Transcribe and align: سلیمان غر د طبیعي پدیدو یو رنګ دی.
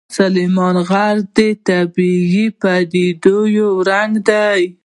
سلیمان 0.17 0.75
غر 0.89 1.15
د 1.35 1.37
طبیعي 1.67 2.45
پدیدو 2.61 3.37
یو 3.57 3.71
رنګ 3.89 4.11
دی. 4.27 4.61